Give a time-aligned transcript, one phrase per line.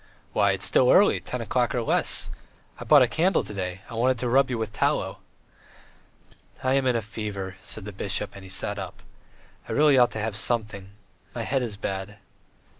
[0.33, 2.31] "Why, it's still early, ten o'clock or less.
[2.79, 5.19] I bought a candle to day; I wanted to rub you with tallow."
[6.63, 9.03] "I am in a fever..." said the bishop, and he sat up.
[9.69, 10.93] "I really ought to have something.
[11.35, 12.17] My head is bad.